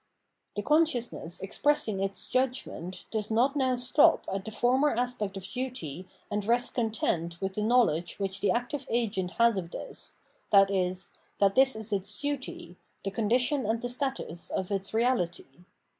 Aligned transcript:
The 0.55 0.63
consciousness 0.63 1.39
expressing 1.41 1.99
its 1.99 2.27
judgment 2.27 3.05
does 3.11 3.29
not 3.29 3.55
now 3.55 3.75
stop 3.75 4.25
at 4.33 4.43
the 4.43 4.49
former 4.49 4.89
aspect 4.89 5.37
of 5.37 5.45
duty 5.47 6.07
and 6.31 6.43
rest 6.43 6.73
content 6.73 7.39
with 7.39 7.53
the 7.53 7.61
knowledge 7.61 8.17
which 8.17 8.41
the 8.41 8.49
active 8.49 8.87
agent 8.89 9.33
has 9.37 9.57
of 9.57 9.69
this, 9.69 10.17
viz. 10.51 11.11
that 11.37 11.53
this 11.53 11.75
is 11.75 11.93
its 11.93 12.19
duty, 12.19 12.77
the 13.03 13.11
condition 13.11 13.67
and 13.67 13.79
the 13.79 13.89
status 13.89 14.49
of 14.49 14.71
its 14.71 14.91
reality. 14.91 15.65